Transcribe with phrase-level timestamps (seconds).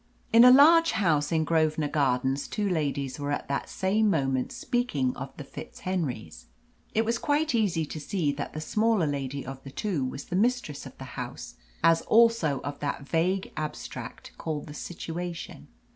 [0.33, 5.15] In a large house in Grosvenor Gardens two ladies were at that same moment speaking
[5.15, 6.45] of the FitzHenrys.
[6.95, 10.35] It was quite easy to see that the smaller lady of the two was the
[10.35, 11.53] mistress of the house,
[11.83, 15.67] as also of that vague abstract called the situation.